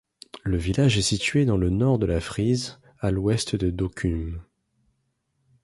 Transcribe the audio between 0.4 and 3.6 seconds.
Le village est situé dans le nord de la Frise, à l'ouest